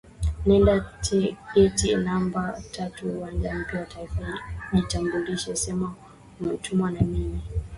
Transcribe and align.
Nenda 0.45 0.73
geti 1.53 1.95
namba 2.07 2.61
tatu 2.71 3.01
uwanja 3.09 3.55
mpya 3.59 3.79
wa 3.79 3.85
Taifa 3.85 4.39
jitambulishe 4.73 5.53
sema 5.55 5.95
umetumwa 6.39 6.91
na 6.91 7.01
mimi 7.01 7.41